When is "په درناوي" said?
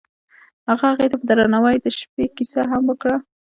1.21-1.75